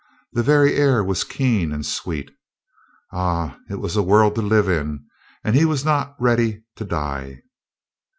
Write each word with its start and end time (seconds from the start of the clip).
The 0.33 0.41
very 0.41 0.77
air 0.77 1.03
was 1.03 1.23
keen 1.23 1.71
and 1.71 1.85
sweet. 1.85 2.31
Ah, 3.13 3.59
it 3.69 3.75
was 3.75 3.95
a 3.95 4.01
world 4.01 4.33
to 4.33 4.41
live 4.41 4.67
in, 4.67 5.05
and 5.43 5.55
he 5.55 5.63
was 5.63 5.85
not 5.85 6.15
ready 6.19 6.63
to 6.77 6.85
die! 6.85 7.43